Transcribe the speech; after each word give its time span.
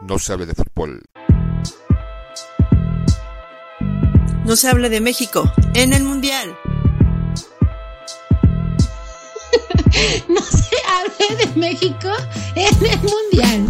no 0.00 0.18
se 0.18 0.32
hable 0.32 0.46
de 0.46 0.54
fútbol. 0.54 1.02
No 4.44 4.56
se 4.56 4.66
hable 4.66 4.88
de 4.88 5.00
México 5.02 5.52
en 5.74 5.92
el 5.92 6.04
Mundial. 6.04 6.56
no 10.28 10.40
se 10.40 10.76
hable 10.88 11.36
de 11.36 11.60
México 11.60 12.10
en 12.54 12.98
el 12.98 13.08
Mundial. 13.08 13.68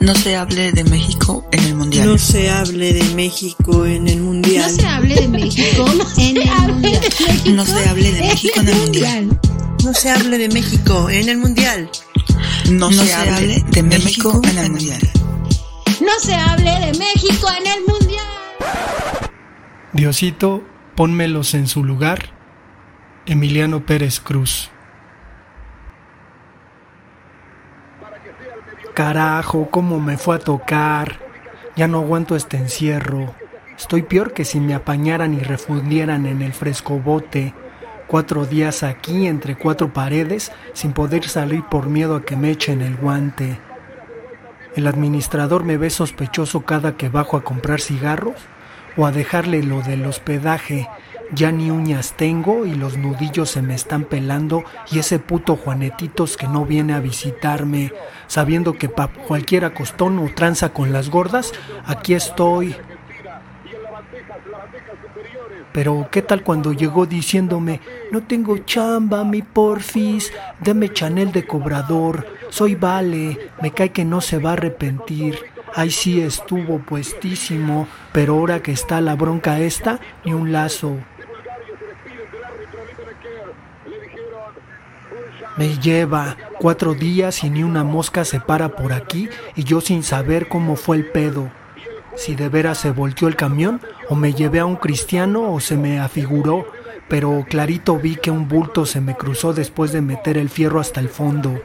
No 0.00 0.16
se 0.18 0.34
hable 0.34 0.72
de 0.72 0.84
México 0.84 1.46
en 1.46 1.68
el 1.68 1.74
Mundial. 1.74 2.06
No 2.06 2.18
se 2.18 2.48
hable 2.48 2.92
de 2.92 3.08
México 3.08 3.84
en 3.86 4.08
el 4.08 4.20
Mundial. 4.20 4.62
No 4.64 4.76
se 4.76 4.86
hable 4.86 5.14
de 5.14 5.28
México 5.28 5.84
en 6.16 6.38
el 6.38 6.46
Mundial. 6.72 7.54
No 7.54 7.64
se 7.64 7.88
hable 7.88 8.10
de 8.10 8.20
México 8.20 8.60
en 8.60 8.68
el 8.68 8.76
Mundial. 8.76 9.40
No 9.84 9.94
se 9.94 10.10
hable 10.10 10.38
de 10.38 10.48
México 10.48 11.10
en 11.10 11.28
el 11.28 11.38
Mundial. 11.38 11.90
No 12.70 12.90
se 12.90 13.12
hable 13.12 13.62
de 13.70 13.82
México 13.82 14.40
en 14.42 14.58
el 14.58 14.70
Mundial. 14.70 15.00
No 16.00 16.18
se 16.18 16.34
hable 16.34 16.70
de 16.70 16.98
México 16.98 17.46
en 17.58 17.66
el 17.66 17.84
Mundial. 17.86 18.26
Diosito, 19.92 20.64
pónmelos 20.96 21.54
en 21.54 21.66
su 21.66 21.84
lugar. 21.84 22.30
Emiliano 23.26 23.84
Pérez 23.84 24.20
Cruz. 24.20 24.70
Carajo, 28.94 29.68
cómo 29.70 30.00
me 30.00 30.16
fue 30.16 30.36
a 30.36 30.38
tocar. 30.38 31.20
Ya 31.76 31.86
no 31.86 31.98
aguanto 31.98 32.34
este 32.34 32.56
encierro. 32.56 33.34
Estoy 33.76 34.02
peor 34.02 34.32
que 34.32 34.44
si 34.44 34.60
me 34.60 34.74
apañaran 34.74 35.34
y 35.34 35.40
refundieran 35.40 36.26
en 36.26 36.40
el 36.42 36.52
fresco 36.52 36.98
bote. 36.98 37.52
Cuatro 38.14 38.46
días 38.46 38.84
aquí 38.84 39.26
entre 39.26 39.56
cuatro 39.56 39.92
paredes 39.92 40.52
sin 40.72 40.92
poder 40.92 41.28
salir 41.28 41.64
por 41.64 41.88
miedo 41.88 42.14
a 42.14 42.22
que 42.22 42.36
me 42.36 42.52
echen 42.52 42.80
el 42.80 42.94
guante. 42.94 43.58
El 44.76 44.86
administrador 44.86 45.64
me 45.64 45.78
ve 45.78 45.90
sospechoso 45.90 46.60
cada 46.60 46.96
que 46.96 47.08
bajo 47.08 47.36
a 47.36 47.42
comprar 47.42 47.80
cigarros 47.80 48.36
o 48.96 49.04
a 49.04 49.10
dejarle 49.10 49.64
lo 49.64 49.82
del 49.82 50.06
hospedaje 50.06 50.88
ya 51.32 51.50
ni 51.50 51.72
uñas 51.72 52.14
tengo 52.16 52.66
y 52.66 52.74
los 52.76 52.96
nudillos 52.96 53.50
se 53.50 53.62
me 53.62 53.74
están 53.74 54.04
pelando 54.04 54.62
y 54.92 55.00
ese 55.00 55.18
puto 55.18 55.56
Juanetitos 55.56 56.36
que 56.36 56.46
no 56.46 56.64
viene 56.64 56.94
a 56.94 57.00
visitarme, 57.00 57.92
sabiendo 58.28 58.74
que 58.74 58.88
pa 58.88 59.08
cualquier 59.08 59.64
acostón 59.64 60.20
o 60.20 60.32
tranza 60.32 60.68
con 60.68 60.92
las 60.92 61.10
gordas, 61.10 61.52
aquí 61.84 62.14
estoy. 62.14 62.76
Pero 65.72 66.08
¿qué 66.10 66.22
tal 66.22 66.44
cuando 66.44 66.72
llegó 66.72 67.04
diciéndome, 67.04 67.80
no 68.12 68.22
tengo 68.22 68.58
chamba, 68.58 69.24
mi 69.24 69.42
porfis, 69.42 70.32
deme 70.60 70.92
chanel 70.92 71.32
de 71.32 71.46
cobrador, 71.46 72.26
soy 72.48 72.76
vale, 72.76 73.50
me 73.60 73.72
cae 73.72 73.90
que 73.90 74.04
no 74.04 74.20
se 74.20 74.38
va 74.38 74.50
a 74.50 74.52
arrepentir. 74.52 75.38
Ahí 75.74 75.90
sí 75.90 76.20
estuvo 76.20 76.78
puestísimo, 76.78 77.88
pero 78.12 78.34
ahora 78.34 78.62
que 78.62 78.70
está 78.70 79.00
la 79.00 79.16
bronca 79.16 79.58
esta, 79.58 79.98
ni 80.24 80.32
un 80.32 80.52
lazo. 80.52 80.96
Me 85.56 85.76
lleva 85.78 86.36
cuatro 86.60 86.94
días 86.94 87.42
y 87.42 87.50
ni 87.50 87.64
una 87.64 87.82
mosca 87.82 88.24
se 88.24 88.38
para 88.38 88.70
por 88.70 88.92
aquí 88.92 89.28
y 89.56 89.64
yo 89.64 89.80
sin 89.80 90.04
saber 90.04 90.48
cómo 90.48 90.76
fue 90.76 90.96
el 90.96 91.10
pedo. 91.10 91.50
Si 92.16 92.34
de 92.34 92.48
veras 92.48 92.78
se 92.78 92.90
volteó 92.90 93.28
el 93.28 93.36
camión 93.36 93.80
o 94.08 94.14
me 94.14 94.32
llevé 94.32 94.60
a 94.60 94.66
un 94.66 94.76
cristiano 94.76 95.52
o 95.52 95.60
se 95.60 95.76
me 95.76 95.98
afiguró, 95.98 96.66
pero 97.08 97.44
clarito 97.48 97.96
vi 97.98 98.16
que 98.16 98.30
un 98.30 98.48
bulto 98.48 98.86
se 98.86 99.00
me 99.00 99.16
cruzó 99.16 99.52
después 99.52 99.92
de 99.92 100.00
meter 100.00 100.38
el 100.38 100.48
fierro 100.48 100.80
hasta 100.80 101.00
el 101.00 101.08
fondo 101.08 101.60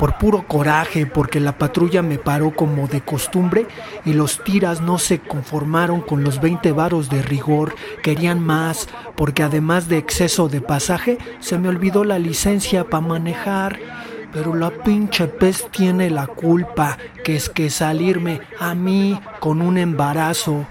por 0.00 0.16
puro 0.16 0.46
coraje, 0.48 1.04
porque 1.04 1.40
la 1.40 1.58
patrulla 1.58 2.00
me 2.00 2.16
paró 2.16 2.56
como 2.56 2.88
de 2.88 3.02
costumbre 3.02 3.66
y 4.06 4.14
los 4.14 4.42
tiras 4.42 4.80
no 4.80 4.96
se 4.96 5.18
conformaron 5.18 6.00
con 6.00 6.24
los 6.24 6.40
20 6.40 6.72
varos 6.72 7.10
de 7.10 7.20
rigor, 7.20 7.74
querían 8.02 8.40
más, 8.40 8.88
porque 9.14 9.42
además 9.42 9.88
de 9.88 9.98
exceso 9.98 10.48
de 10.48 10.62
pasaje, 10.62 11.18
se 11.40 11.58
me 11.58 11.68
olvidó 11.68 12.04
la 12.04 12.18
licencia 12.18 12.84
para 12.84 13.06
manejar. 13.06 13.78
Pero 14.32 14.54
la 14.54 14.70
pinche 14.70 15.26
pez 15.26 15.68
tiene 15.70 16.10
la 16.10 16.26
culpa, 16.26 16.96
que 17.24 17.36
es 17.36 17.48
que 17.48 17.70
salirme 17.70 18.40
a 18.58 18.74
mí 18.74 19.20
con 19.40 19.60
un 19.60 19.76
embarazo. 19.76 20.66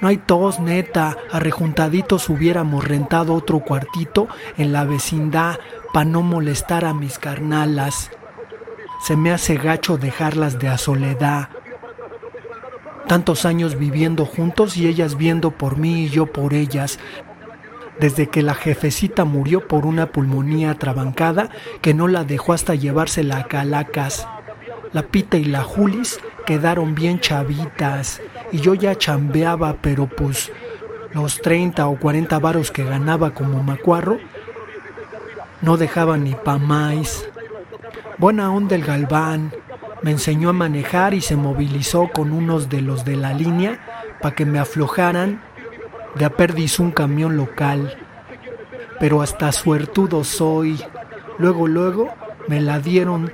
No 0.00 0.08
hay 0.08 0.16
tos, 0.18 0.60
neta. 0.60 1.16
Arrejuntaditos 1.30 2.28
hubiéramos 2.28 2.86
rentado 2.86 3.34
otro 3.34 3.60
cuartito 3.60 4.28
en 4.56 4.72
la 4.72 4.84
vecindad 4.84 5.58
para 5.92 6.04
no 6.04 6.22
molestar 6.22 6.84
a 6.84 6.94
mis 6.94 7.18
carnalas. 7.18 8.10
Se 9.02 9.16
me 9.16 9.32
hace 9.32 9.56
gacho 9.56 9.96
dejarlas 9.96 10.58
de 10.58 10.68
a 10.68 10.78
soledad. 10.78 11.48
Tantos 13.06 13.44
años 13.44 13.78
viviendo 13.78 14.24
juntos 14.24 14.78
y 14.78 14.86
ellas 14.86 15.16
viendo 15.16 15.50
por 15.50 15.76
mí 15.76 16.04
y 16.04 16.08
yo 16.08 16.26
por 16.26 16.54
ellas. 16.54 16.98
Desde 18.00 18.28
que 18.28 18.42
la 18.42 18.54
jefecita 18.54 19.24
murió 19.24 19.66
por 19.66 19.86
una 19.86 20.06
pulmonía 20.06 20.74
trabancada 20.74 21.50
que 21.80 21.94
no 21.94 22.08
la 22.08 22.24
dejó 22.24 22.52
hasta 22.52 22.74
llevársela 22.74 23.38
a 23.38 23.44
Calacas. 23.44 24.26
La 24.92 25.02
Pita 25.02 25.36
y 25.36 25.44
la 25.44 25.62
Julis 25.62 26.20
quedaron 26.46 26.94
bien 26.94 27.20
chavitas 27.20 28.20
y 28.52 28.58
yo 28.58 28.74
ya 28.74 28.96
chambeaba, 28.96 29.76
pero 29.80 30.06
pues 30.06 30.52
los 31.12 31.40
30 31.40 31.86
o 31.86 31.98
40 31.98 32.38
varos 32.38 32.70
que 32.70 32.84
ganaba 32.84 33.30
como 33.30 33.62
macuarro 33.62 34.18
no 35.62 35.76
dejaban 35.76 36.24
ni 36.24 36.34
pa' 36.34 36.58
más. 36.58 37.26
Buena 38.18 38.52
onda 38.52 38.74
el 38.74 38.84
Galván. 38.84 39.52
Me 40.02 40.10
enseñó 40.10 40.50
a 40.50 40.52
manejar 40.52 41.14
y 41.14 41.20
se 41.20 41.36
movilizó 41.36 42.10
con 42.12 42.32
unos 42.32 42.68
de 42.68 42.82
los 42.82 43.04
de 43.04 43.16
la 43.16 43.32
línea 43.32 43.80
para 44.20 44.34
que 44.34 44.44
me 44.44 44.58
aflojaran 44.58 45.40
de 46.16 46.24
a 46.24 46.30
perdiz 46.30 46.78
un 46.78 46.90
camión 46.90 47.36
local. 47.36 47.96
Pero 49.00 49.22
hasta 49.22 49.52
suertudo 49.52 50.24
soy. 50.24 50.80
Luego, 51.38 51.66
luego 51.66 52.14
me 52.48 52.60
la 52.60 52.78
dieron 52.78 53.32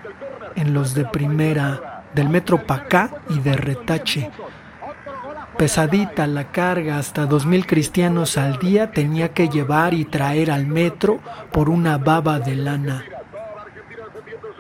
en 0.57 0.75
los 0.75 0.95
de 0.95 1.05
primera, 1.05 2.05
del 2.15 2.29
metro 2.29 2.67
Pacá 2.67 3.23
y 3.29 3.39
de 3.41 3.55
retache. 3.57 4.31
Pesadita 5.57 6.27
la 6.27 6.51
carga, 6.53 6.97
hasta 6.97 7.27
dos 7.27 7.45
mil 7.45 7.67
cristianos 7.67 8.39
al 8.39 8.59
día 8.59 8.93
tenía 8.93 9.35
que 9.35 9.49
llevar 9.49 9.93
y 9.93 10.07
traer 10.07 10.51
al 10.51 10.67
metro 10.67 11.21
por 11.53 11.69
una 11.69 11.99
baba 11.99 12.39
de 12.39 12.57
lana. 12.57 13.05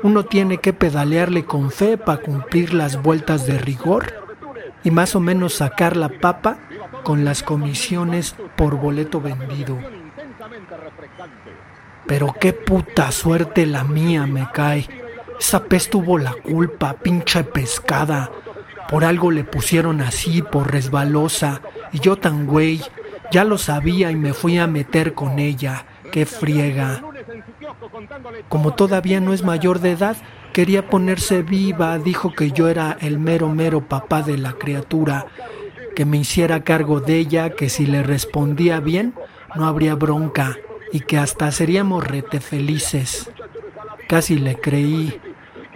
Uno 0.03 0.25
tiene 0.25 0.59
que 0.59 0.73
pedalearle 0.73 1.45
con 1.45 1.71
fe 1.71 1.97
para 1.97 2.21
cumplir 2.21 2.75
las 2.75 3.03
vueltas 3.03 3.47
de 3.47 3.59
rigor 3.59 4.13
y 4.83 4.91
más 4.91 5.15
o 5.15 5.21
menos 5.21 5.55
sacar 5.55 5.97
la 5.97 6.09
papa 6.09 6.59
con 7.03 7.25
las 7.25 7.43
comisiones 7.43 8.35
por 8.57 8.77
boleto 8.77 9.21
vendido. 9.21 9.79
Pero 12.07 12.35
qué 12.41 12.53
puta 12.53 13.13
suerte 13.13 13.67
la 13.67 13.85
mía 13.85 14.27
me 14.27 14.49
cae. 14.53 14.89
Esa 15.39 15.65
pez 15.65 15.89
tuvo 15.89 16.19
la 16.19 16.33
culpa, 16.33 16.95
pinche 16.95 17.45
pescada. 17.45 18.31
Por 18.89 19.05
algo 19.05 19.31
le 19.31 19.45
pusieron 19.45 20.01
así, 20.01 20.43
por 20.43 20.73
resbalosa. 20.73 21.61
Y 21.93 22.01
yo 22.01 22.17
tan 22.17 22.47
güey, 22.47 22.83
ya 23.31 23.45
lo 23.45 23.59
sabía 23.59 24.11
y 24.11 24.17
me 24.17 24.33
fui 24.33 24.59
a 24.59 24.67
meter 24.67 25.15
con 25.15 25.39
ella. 25.39 25.87
Qué 26.11 26.27
friega. 26.27 27.03
Como 28.49 28.75
todavía 28.75 29.21
no 29.21 29.33
es 29.33 29.45
mayor 29.45 29.79
de 29.79 29.93
edad, 29.93 30.17
quería 30.53 30.89
ponerse 30.89 31.43
viva, 31.43 31.99
dijo 31.99 32.33
que 32.33 32.51
yo 32.51 32.69
era 32.69 32.97
el 33.01 33.19
mero 33.19 33.49
mero 33.49 33.81
papá 33.87 34.23
de 34.23 34.37
la 34.37 34.53
criatura, 34.53 35.27
que 35.95 36.05
me 36.05 36.19
hiciera 36.19 36.65
cargo 36.65 37.01
de 37.01 37.17
ella, 37.17 37.51
que 37.51 37.69
si 37.69 37.87
le 37.87 38.03
respondía 38.03 38.81
bien, 38.81 39.15
no 39.55 39.67
habría 39.67 39.95
bronca 39.95 40.57
y 40.93 41.01
que 41.01 41.19
hasta 41.19 41.51
seríamos 41.53 42.07
rete 42.07 42.41
felices. 42.41 43.31
Casi 44.09 44.39
le 44.39 44.57
creí, 44.57 45.21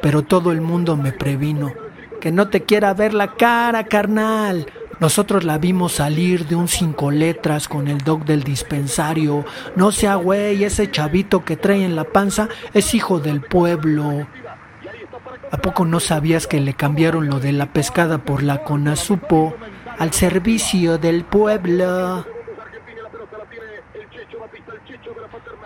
pero 0.02 0.22
todo 0.22 0.52
el 0.52 0.60
mundo 0.60 0.96
me 0.96 1.12
previno. 1.12 1.72
Que 2.20 2.32
no 2.32 2.48
te 2.48 2.62
quiera 2.62 2.94
ver 2.94 3.14
la 3.14 3.34
cara, 3.34 3.84
carnal. 3.84 4.66
Nosotros 5.00 5.44
la 5.44 5.58
vimos 5.58 5.92
salir 5.94 6.46
de 6.46 6.54
un 6.54 6.68
cinco 6.68 7.10
letras 7.10 7.68
con 7.68 7.88
el 7.88 7.98
doc 7.98 8.24
del 8.24 8.42
dispensario. 8.42 9.44
No 9.76 9.92
sea 9.92 10.14
güey, 10.16 10.64
ese 10.64 10.90
chavito 10.90 11.44
que 11.44 11.56
trae 11.56 11.84
en 11.84 11.96
la 11.96 12.04
panza 12.04 12.48
es 12.72 12.94
hijo 12.94 13.20
del 13.20 13.40
pueblo. 13.40 14.26
¿A 15.50 15.58
poco 15.58 15.84
no 15.84 16.00
sabías 16.00 16.46
que 16.46 16.60
le 16.60 16.74
cambiaron 16.74 17.28
lo 17.28 17.38
de 17.38 17.52
la 17.52 17.66
pescada 17.66 18.18
por 18.18 18.42
la 18.42 18.64
conazupo 18.64 19.54
al 19.98 20.12
servicio 20.12 20.98
del 20.98 21.24
pueblo? 21.24 22.26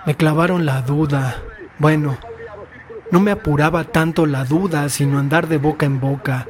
Me 0.06 0.14
clavaron 0.14 0.64
la 0.64 0.82
duda. 0.82 1.42
Bueno, 1.78 2.18
no 3.10 3.20
me 3.20 3.30
apuraba 3.30 3.84
tanto 3.84 4.26
la 4.26 4.44
duda, 4.44 4.88
sino 4.88 5.18
andar 5.18 5.48
de 5.48 5.58
boca 5.58 5.86
en 5.86 6.00
boca. 6.00 6.46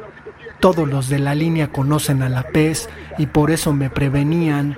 Todos 0.61 0.89
los 0.89 1.09
de 1.09 1.19
la 1.19 1.35
línea 1.35 1.69
conocen 1.69 2.23
a 2.23 2.29
la 2.29 2.43
pez 2.43 2.89
y 3.17 3.27
por 3.27 3.51
eso 3.51 3.73
me 3.73 3.91
prevenían. 3.91 4.77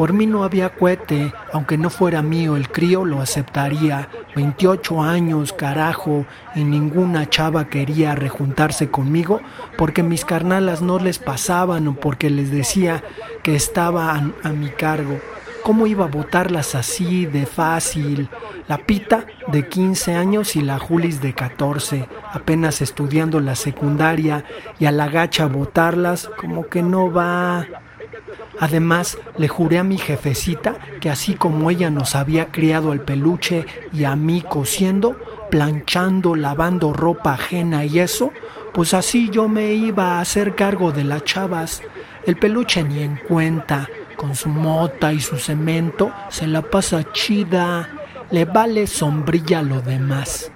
Por 0.00 0.14
mí 0.14 0.24
no 0.24 0.44
había 0.44 0.70
cohete, 0.70 1.30
aunque 1.52 1.76
no 1.76 1.90
fuera 1.90 2.22
mío 2.22 2.56
el 2.56 2.70
crío 2.70 3.04
lo 3.04 3.20
aceptaría, 3.20 4.08
28 4.34 5.02
años, 5.02 5.52
carajo, 5.52 6.24
y 6.54 6.64
ninguna 6.64 7.28
chava 7.28 7.66
quería 7.66 8.14
rejuntarse 8.14 8.90
conmigo 8.90 9.42
porque 9.76 10.02
mis 10.02 10.24
carnalas 10.24 10.80
no 10.80 10.98
les 10.98 11.18
pasaban 11.18 11.86
o 11.86 11.96
porque 11.96 12.30
les 12.30 12.50
decía 12.50 13.04
que 13.42 13.54
estaban 13.54 14.34
a 14.42 14.48
mi 14.48 14.70
cargo. 14.70 15.20
¿Cómo 15.64 15.86
iba 15.86 16.06
a 16.06 16.08
botarlas 16.08 16.74
así 16.74 17.26
de 17.26 17.44
fácil? 17.44 18.30
La 18.68 18.78
Pita 18.78 19.26
de 19.48 19.68
15 19.68 20.14
años 20.14 20.56
y 20.56 20.62
la 20.62 20.78
Julis 20.78 21.20
de 21.20 21.34
14, 21.34 22.08
apenas 22.32 22.80
estudiando 22.80 23.38
la 23.38 23.54
secundaria 23.54 24.44
y 24.78 24.86
a 24.86 24.92
la 24.92 25.08
gacha 25.10 25.44
botarlas 25.44 26.30
como 26.38 26.68
que 26.68 26.80
no 26.82 27.12
va. 27.12 27.66
Además, 28.58 29.18
le 29.38 29.48
juré 29.48 29.78
a 29.78 29.84
mi 29.84 29.98
jefecita 29.98 30.76
que 31.00 31.10
así 31.10 31.34
como 31.34 31.70
ella 31.70 31.90
nos 31.90 32.14
había 32.14 32.46
criado 32.46 32.92
el 32.92 33.00
peluche 33.00 33.66
y 33.92 34.04
a 34.04 34.16
mí 34.16 34.42
cosiendo, 34.42 35.16
planchando, 35.50 36.34
lavando 36.34 36.92
ropa 36.92 37.34
ajena 37.34 37.84
y 37.84 37.98
eso, 37.98 38.32
pues 38.72 38.94
así 38.94 39.30
yo 39.30 39.48
me 39.48 39.72
iba 39.72 40.18
a 40.18 40.20
hacer 40.20 40.54
cargo 40.54 40.92
de 40.92 41.04
las 41.04 41.24
chavas. 41.24 41.82
El 42.26 42.36
peluche 42.36 42.82
ni 42.82 43.02
en 43.02 43.16
cuenta, 43.16 43.88
con 44.16 44.34
su 44.34 44.48
mota 44.48 45.12
y 45.12 45.20
su 45.20 45.38
cemento, 45.38 46.12
se 46.28 46.46
la 46.46 46.62
pasa 46.62 47.12
chida, 47.12 47.88
le 48.30 48.44
vale 48.44 48.86
sombrilla 48.86 49.62
lo 49.62 49.80
demás. 49.80 50.52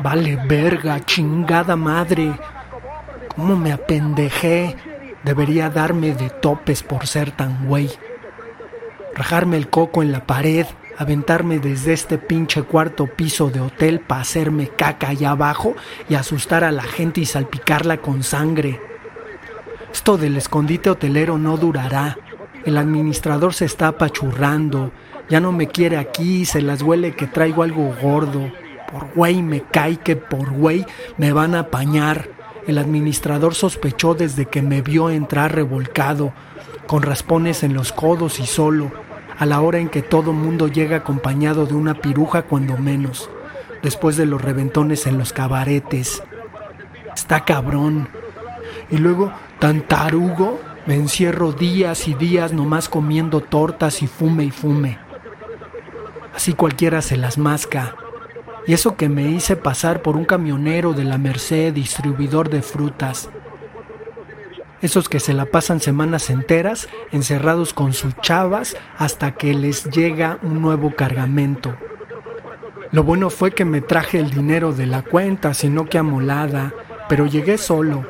Vale 0.00 0.36
verga, 0.46 1.00
chingada 1.04 1.76
madre. 1.76 2.34
¿Cómo 3.36 3.54
me 3.54 3.70
apendejé? 3.70 4.76
Debería 5.22 5.68
darme 5.68 6.14
de 6.14 6.30
topes 6.30 6.82
por 6.82 7.06
ser 7.06 7.32
tan 7.32 7.66
güey. 7.66 7.90
Rajarme 9.14 9.58
el 9.58 9.68
coco 9.68 10.02
en 10.02 10.10
la 10.10 10.26
pared, 10.26 10.66
aventarme 10.96 11.58
desde 11.58 11.92
este 11.92 12.16
pinche 12.16 12.62
cuarto 12.62 13.06
piso 13.06 13.50
de 13.50 13.60
hotel 13.60 14.00
para 14.00 14.22
hacerme 14.22 14.68
caca 14.68 15.08
allá 15.08 15.32
abajo 15.32 15.76
y 16.08 16.14
asustar 16.14 16.64
a 16.64 16.72
la 16.72 16.82
gente 16.82 17.20
y 17.20 17.26
salpicarla 17.26 17.98
con 17.98 18.22
sangre. 18.22 18.80
Esto 19.92 20.16
del 20.16 20.36
escondite 20.36 20.88
hotelero 20.88 21.36
no 21.36 21.58
durará. 21.58 22.16
El 22.64 22.78
administrador 22.78 23.52
se 23.52 23.66
está 23.66 23.88
apachurrando. 23.88 24.92
Ya 25.28 25.40
no 25.40 25.52
me 25.52 25.68
quiere 25.68 25.98
aquí, 25.98 26.46
se 26.46 26.62
las 26.62 26.80
huele 26.80 27.14
que 27.14 27.26
traigo 27.26 27.62
algo 27.62 27.94
gordo. 28.00 28.50
Por 28.90 29.12
güey 29.14 29.42
me 29.42 29.62
cae 29.62 29.98
que 29.98 30.16
por 30.16 30.50
güey 30.50 30.86
me 31.18 31.32
van 31.32 31.54
a 31.54 31.60
apañar. 31.60 32.28
El 32.66 32.78
administrador 32.78 33.54
sospechó 33.54 34.14
desde 34.14 34.46
que 34.46 34.62
me 34.62 34.82
vio 34.82 35.10
entrar 35.10 35.54
revolcado, 35.54 36.32
con 36.86 37.02
raspones 37.02 37.62
en 37.62 37.74
los 37.74 37.92
codos 37.92 38.40
y 38.40 38.46
solo, 38.46 38.92
a 39.38 39.46
la 39.46 39.60
hora 39.60 39.78
en 39.78 39.88
que 39.88 40.02
todo 40.02 40.32
mundo 40.32 40.68
llega 40.68 40.98
acompañado 40.98 41.66
de 41.66 41.74
una 41.74 41.94
piruja 41.94 42.42
cuando 42.42 42.76
menos, 42.76 43.30
después 43.82 44.16
de 44.16 44.26
los 44.26 44.40
reventones 44.42 45.06
en 45.06 45.18
los 45.18 45.32
cabaretes. 45.32 46.22
Está 47.14 47.44
cabrón. 47.44 48.08
Y 48.90 48.98
luego 48.98 49.32
Tan 49.58 49.80
tarugo, 49.80 50.60
me 50.84 50.96
encierro 50.96 51.52
días 51.52 52.08
y 52.08 52.14
días 52.14 52.52
nomás 52.52 52.90
comiendo 52.90 53.40
tortas 53.40 54.02
y 54.02 54.06
fume 54.06 54.44
y 54.44 54.50
fume. 54.50 54.98
Así 56.34 56.52
cualquiera 56.52 57.00
se 57.00 57.16
las 57.16 57.38
masca. 57.38 57.96
Y 58.66 58.72
eso 58.72 58.96
que 58.96 59.08
me 59.08 59.30
hice 59.30 59.56
pasar 59.56 60.02
por 60.02 60.16
un 60.16 60.24
camionero 60.24 60.92
de 60.92 61.04
la 61.04 61.18
Merced, 61.18 61.72
distribuidor 61.72 62.50
de 62.50 62.62
frutas. 62.62 63.28
Esos 64.82 65.08
que 65.08 65.20
se 65.20 65.32
la 65.32 65.46
pasan 65.46 65.80
semanas 65.80 66.30
enteras 66.30 66.88
encerrados 67.12 67.72
con 67.72 67.92
sus 67.92 68.16
chavas 68.20 68.76
hasta 68.98 69.32
que 69.32 69.54
les 69.54 69.84
llega 69.84 70.38
un 70.42 70.60
nuevo 70.60 70.94
cargamento. 70.94 71.76
Lo 72.92 73.02
bueno 73.02 73.30
fue 73.30 73.52
que 73.52 73.64
me 73.64 73.80
traje 73.80 74.18
el 74.18 74.30
dinero 74.30 74.72
de 74.72 74.86
la 74.86 75.02
cuenta, 75.02 75.54
sino 75.54 75.86
que 75.86 75.98
amolada, 75.98 76.74
pero 77.08 77.26
llegué 77.26 77.58
solo 77.58 78.04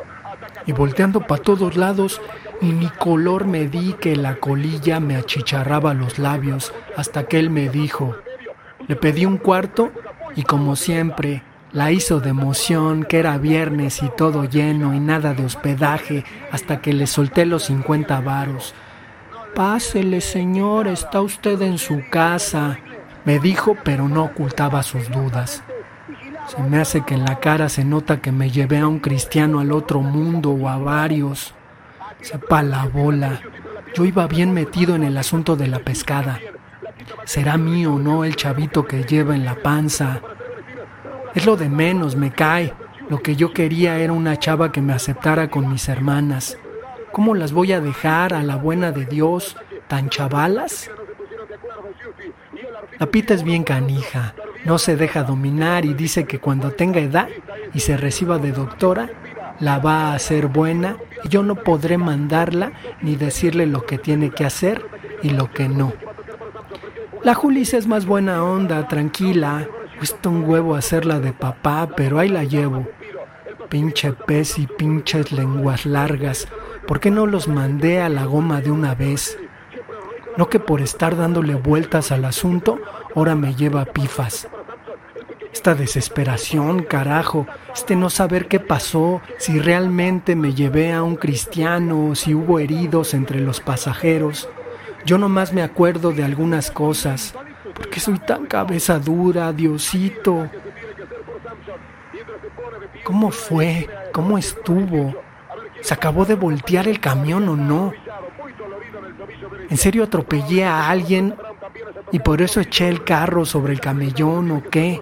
y 0.67 0.73
volteando 0.73 1.20
para 1.20 1.43
todos 1.43 1.76
lados 1.76 2.20
y 2.61 2.73
ni 2.73 2.88
color 2.88 3.47
me 3.47 3.69
di 3.69 3.94
que 3.94 4.17
la 4.17 4.37
colilla 4.37 5.00
me 5.00 5.17
achicharraba 5.17 5.94
los 5.94 6.19
labios 6.19 6.73
hasta 6.97 7.25
que 7.25 7.38
él 7.38 7.50
me 7.50 7.69
dijo, 7.69 8.17
le 8.88 8.97
pedí 8.97 9.25
un 9.25 9.38
cuarto 9.38 9.93
y 10.37 10.43
como 10.43 10.77
siempre 10.77 11.43
la 11.73 11.91
hizo 11.91 12.21
de 12.21 12.31
emoción 12.31 13.05
que 13.05 13.19
era 13.19 13.38
viernes 13.38 14.03
y 14.03 14.09
todo 14.17 14.44
lleno 14.44 14.94
y 14.94 15.00
nada 15.00 15.35
de 15.35 15.44
hospedaje 15.44 16.25
hasta 16.53 16.81
que 16.81 16.93
le 16.93 17.06
solté 17.06 17.44
los 17.44 17.65
50 17.65 18.21
varos. 18.21 18.75
Pásele, 19.55 20.21
señor, 20.21 20.87
está 20.87 21.21
usted 21.21 21.61
en 21.62 21.79
su 21.79 22.03
casa, 22.11 22.79
me 23.25 23.38
dijo, 23.38 23.77
pero 23.83 24.09
no 24.09 24.25
ocultaba 24.25 24.83
sus 24.83 25.11
dudas. 25.11 25.62
Se 26.47 26.62
me 26.62 26.79
hace 26.79 27.00
que 27.00 27.15
en 27.15 27.25
la 27.25 27.41
cara 27.41 27.69
se 27.69 27.85
nota 27.85 28.21
que 28.21 28.31
me 28.31 28.50
llevé 28.50 28.79
a 28.79 28.87
un 28.87 29.00
cristiano 29.00 29.59
al 29.59 29.73
otro 29.73 30.00
mundo 30.00 30.50
o 30.50 30.69
a 30.69 30.77
varios. 30.77 31.55
Sepa 32.21 32.62
la 32.62 32.85
bola. 32.85 33.41
Yo 33.94 34.05
iba 34.05 34.27
bien 34.27 34.53
metido 34.53 34.94
en 34.94 35.03
el 35.03 35.17
asunto 35.17 35.56
de 35.56 35.67
la 35.67 35.81
pescada. 35.81 36.38
¿Será 37.25 37.56
mío 37.56 37.94
o 37.94 37.98
no 37.98 38.25
el 38.25 38.37
chavito 38.37 38.87
que 38.87 39.04
lleva 39.04 39.34
en 39.34 39.44
la 39.44 39.56
panza? 39.56 40.20
Es 41.34 41.46
lo 41.46 41.56
de 41.56 41.69
menos, 41.69 42.16
me 42.16 42.31
cae. 42.31 42.72
Lo 43.08 43.22
que 43.22 43.37
yo 43.37 43.52
quería 43.52 43.98
era 43.98 44.12
una 44.12 44.38
chava 44.38 44.72
que 44.72 44.81
me 44.81 44.93
aceptara 44.93 45.48
con 45.48 45.70
mis 45.70 45.88
hermanas. 45.88 46.58
¿Cómo 47.12 47.34
las 47.34 47.52
voy 47.52 47.72
a 47.72 47.81
dejar 47.81 48.34
a 48.34 48.43
la 48.43 48.56
buena 48.56 48.93
de 48.93 49.06
Dios, 49.06 49.56
tan 49.88 50.08
chavalas? 50.08 50.90
La 52.99 53.06
pita 53.06 53.34
es 53.34 53.42
bien 53.42 53.62
canija 53.62 54.34
no 54.66 54.78
se 54.78 54.96
deja 54.96 55.22
dominar 55.22 55.84
y 55.84 55.94
dice 55.94 56.25
que 56.25 56.40
cuando 56.40 56.72
tenga 56.72 56.99
edad 56.99 57.28
y 57.72 57.81
se 57.81 57.96
reciba 57.96 58.38
de 58.38 58.50
doctora, 58.50 59.08
la 59.60 59.78
va 59.78 60.10
a 60.10 60.14
hacer 60.14 60.49
buena 60.49 60.96
y 61.22 61.28
yo 61.28 61.44
no 61.44 61.54
podré 61.54 61.99
mandarla 61.99 62.72
ni 63.00 63.14
decirle 63.14 63.66
lo 63.66 63.87
que 63.87 63.96
tiene 63.96 64.31
que 64.31 64.44
hacer 64.44 64.84
y 65.22 65.31
lo 65.31 65.52
que 65.52 65.69
no. 65.69 65.92
La 67.26 67.34
Julis 67.34 67.75
es 67.75 67.88
más 67.88 68.06
buena 68.06 68.44
onda, 68.44 68.87
tranquila. 68.87 69.67
Cuesta 69.99 70.28
un 70.28 70.49
huevo 70.49 70.76
hacerla 70.76 71.19
de 71.19 71.32
papá, 71.32 71.88
pero 71.96 72.20
ahí 72.20 72.28
la 72.28 72.44
llevo. 72.44 72.87
Pinche 73.69 74.12
pez 74.12 74.61
y 74.61 74.69
pinches 74.69 75.32
lenguas 75.32 75.87
largas. 75.87 76.46
¿Por 76.87 77.00
qué 77.00 77.11
no 77.11 77.26
los 77.26 77.49
mandé 77.49 78.00
a 78.00 78.08
la 78.08 78.26
goma 78.26 78.61
de 78.61 78.70
una 78.70 78.94
vez? 78.94 79.37
No 80.37 80.49
que 80.49 80.61
por 80.61 80.81
estar 80.81 81.17
dándole 81.17 81.56
vueltas 81.56 82.12
al 82.12 82.25
asunto, 82.26 82.78
ahora 83.17 83.34
me 83.34 83.56
lleva 83.56 83.87
pifas. 83.87 84.46
Esta 85.52 85.75
desesperación, 85.75 86.85
carajo, 86.85 87.49
este 87.75 87.97
no 87.97 88.09
saber 88.09 88.47
qué 88.47 88.61
pasó, 88.61 89.21
si 89.38 89.59
realmente 89.59 90.37
me 90.37 90.54
llevé 90.54 90.92
a 90.92 91.02
un 91.02 91.16
cristiano, 91.16 92.14
si 92.14 92.35
hubo 92.35 92.61
heridos 92.61 93.14
entre 93.14 93.40
los 93.40 93.59
pasajeros. 93.59 94.49
Yo 95.06 95.18
nomás 95.18 95.52
me 95.52 95.62
acuerdo 95.62 96.10
de 96.10 96.25
algunas 96.25 96.72
cosas. 96.72 97.32
¿Por 97.75 97.88
qué 97.88 98.00
soy 98.00 98.18
tan 98.18 98.46
cabeza 98.46 98.98
dura, 98.98 99.52
Diosito? 99.52 100.50
¿Cómo 103.04 103.30
fue? 103.30 103.88
¿Cómo 104.12 104.36
estuvo? 104.36 105.14
¿Se 105.80 105.94
acabó 105.94 106.25
de 106.25 106.34
voltear 106.34 106.88
el 106.88 106.98
camión 106.98 107.48
o 107.48 107.54
no? 107.54 107.92
¿En 109.70 109.76
serio 109.76 110.02
atropellé 110.02 110.64
a 110.64 110.90
alguien 110.90 111.36
y 112.10 112.18
por 112.18 112.42
eso 112.42 112.60
eché 112.60 112.88
el 112.88 113.04
carro 113.04 113.44
sobre 113.44 113.75
el 113.75 113.80
camellón 113.80 114.50
o 114.50 114.62
qué? 114.68 115.00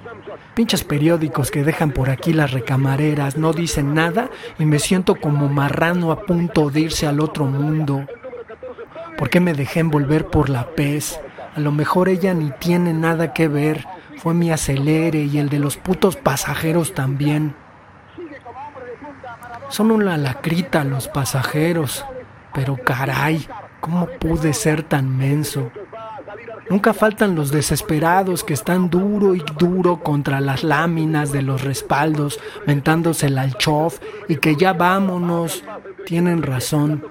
Pinches 0.54 0.84
periódicos 0.84 1.50
que 1.50 1.64
dejan 1.64 1.92
por 1.92 2.11
aquí 2.11 2.34
las 2.34 2.52
recamareras 2.52 3.38
no 3.38 3.54
dicen 3.54 3.94
nada 3.94 4.28
y 4.58 4.66
me 4.66 4.78
siento 4.78 5.14
como 5.14 5.49
marrano 5.49 6.12
a 6.12 6.20
punto 6.26 6.68
de 6.68 6.80
irse 6.80 7.06
al 7.06 7.20
otro 7.20 7.46
mundo. 7.46 8.06
¿Por 9.18 9.30
qué 9.30 9.40
me 9.40 9.54
dejé 9.54 9.80
envolver 9.80 10.26
por 10.26 10.49
la 10.49 10.66
pez? 10.75 11.21
A 11.54 11.61
lo 11.61 11.71
mejor 11.71 12.09
ella 12.09 12.35
ni 12.35 12.50
tiene 12.50 12.92
nada 12.92 13.33
que 13.33 13.49
ver. 13.49 13.87
Fue 14.16 14.35
mi 14.35 14.50
acelere 14.50 15.23
y 15.23 15.38
el 15.38 15.49
de 15.49 15.59
los 15.59 15.76
putos 15.76 16.16
pasajeros 16.16 16.94
también. 16.94 17.54
Son 19.68 19.90
una 19.90 20.16
lacrita 20.16 20.85
los 20.85 21.09
pasajeros. 21.09 22.04
Pero 22.52 22.76
caray, 22.76 23.47
¿cómo 23.80 24.06
pude 24.06 24.52
ser 24.52 24.83
tan 24.83 25.16
menso? 25.16 25.71
Nunca 26.71 26.94
faltan 26.94 27.35
los 27.35 27.50
desesperados 27.50 28.42
que 28.42 28.54
están 28.54 28.88
duro 28.88 29.35
y 29.35 29.44
duro 29.59 30.00
contra 30.00 30.40
las 30.40 30.64
láminas 30.64 31.30
de 31.30 31.42
los 31.42 31.62
respaldos, 31.62 32.40
mentándose 32.66 33.26
el 33.26 33.38
alchof 33.38 33.99
y 34.28 34.37
que 34.37 34.56
ya 34.56 34.73
vámonos. 34.73 35.62
Tienen 36.06 36.42
razón. 36.42 37.04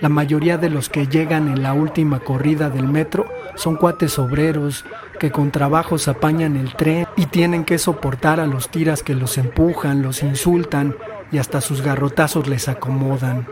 La 0.00 0.08
mayoría 0.08 0.58
de 0.58 0.70
los 0.70 0.88
que 0.88 1.06
llegan 1.06 1.48
en 1.48 1.62
la 1.62 1.72
última 1.72 2.20
corrida 2.20 2.70
del 2.70 2.86
metro 2.86 3.26
son 3.56 3.76
cuates 3.76 4.18
obreros 4.18 4.84
que 5.18 5.32
con 5.32 5.50
trabajos 5.50 6.06
apañan 6.06 6.56
el 6.56 6.74
tren 6.74 7.06
y 7.16 7.26
tienen 7.26 7.64
que 7.64 7.78
soportar 7.78 8.38
a 8.38 8.46
los 8.46 8.68
tiras 8.68 9.02
que 9.02 9.14
los 9.14 9.38
empujan, 9.38 10.02
los 10.02 10.22
insultan 10.22 10.94
y 11.32 11.38
hasta 11.38 11.60
sus 11.60 11.82
garrotazos 11.82 12.46
les 12.46 12.68
acomodan. 12.68 13.46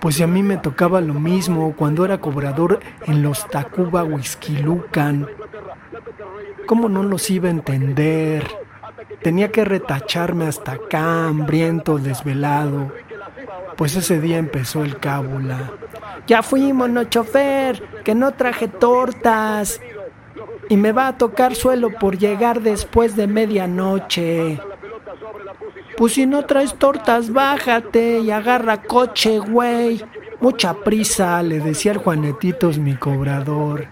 Pues 0.00 0.14
si 0.16 0.22
a 0.22 0.26
mí 0.26 0.42
me 0.42 0.56
tocaba 0.56 1.02
lo 1.02 1.14
mismo 1.14 1.74
cuando 1.76 2.06
era 2.06 2.18
cobrador 2.18 2.80
en 3.06 3.22
los 3.22 3.46
Tacuba 3.48 4.02
Lucan. 4.62 5.28
¿Cómo 6.66 6.88
no 6.88 7.02
los 7.02 7.28
iba 7.30 7.48
a 7.48 7.52
entender? 7.52 8.48
Tenía 9.22 9.50
que 9.52 9.66
retacharme 9.66 10.46
hasta 10.46 10.72
acá, 10.72 11.28
hambriento, 11.28 11.98
desvelado. 11.98 12.90
Pues 13.76 13.96
ese 13.96 14.20
día 14.20 14.38
empezó 14.38 14.84
el 14.84 14.98
cábula. 14.98 15.72
Ya 16.26 16.42
fuimos, 16.42 16.90
no 16.90 17.04
chofer, 17.04 17.82
que 18.04 18.14
no 18.14 18.32
traje 18.32 18.68
tortas. 18.68 19.80
Y 20.68 20.76
me 20.76 20.92
va 20.92 21.08
a 21.08 21.18
tocar 21.18 21.54
suelo 21.54 21.90
por 21.90 22.18
llegar 22.18 22.60
después 22.60 23.16
de 23.16 23.26
medianoche. 23.26 24.60
Pues 25.96 26.14
si 26.14 26.26
no 26.26 26.44
traes 26.44 26.74
tortas, 26.74 27.32
bájate 27.32 28.20
y 28.20 28.30
agarra 28.30 28.82
coche, 28.82 29.38
güey. 29.38 30.02
Mucha 30.40 30.72
prisa, 30.74 31.42
le 31.42 31.60
decía 31.60 31.92
el 31.92 31.98
Juanetitos 31.98 32.78
mi 32.78 32.94
cobrador. 32.94 33.86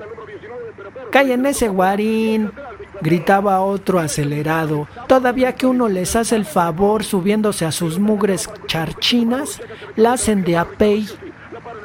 en 1.13 1.47
ese 1.47 1.69
guarín, 1.69 2.51
gritaba 3.01 3.61
otro 3.61 3.99
acelerado. 3.99 4.89
Todavía 5.07 5.55
que 5.55 5.67
uno 5.67 5.89
les 5.89 6.17
hace 6.17 6.37
el 6.37 6.45
favor 6.45 7.05
subiéndose 7.05 7.65
a 7.65 7.73
sus 7.73 7.99
mugres 7.99 8.51
charchinas, 8.67 9.61
la 9.97 10.15
hacen 10.15 10.45
de 10.45 10.57
apey. 10.57 11.09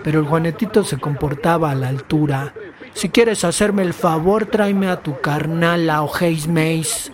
Pero 0.04 0.20
el 0.20 0.26
Juanetito 0.26 0.84
se 0.84 0.98
comportaba 0.98 1.72
a 1.72 1.76
la 1.76 1.88
altura. 1.88 2.54
Si 2.94 3.10
quieres 3.10 3.44
hacerme 3.44 3.82
el 3.84 3.94
favor, 3.94 4.46
tráeme 4.46 4.90
a 4.90 5.02
tu 5.02 5.20
carnal, 5.22 5.90
a 5.90 6.04
O'Hays 6.04 6.48
Mace 6.48 7.12